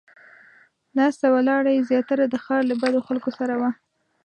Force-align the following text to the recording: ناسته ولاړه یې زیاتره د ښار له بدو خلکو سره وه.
ناسته 0.97 1.25
ولاړه 1.35 1.71
یې 1.75 1.81
زیاتره 1.89 2.25
د 2.29 2.35
ښار 2.43 2.61
له 2.69 2.75
بدو 2.81 2.99
خلکو 3.07 3.29
سره 3.39 3.53
وه. 3.61 3.69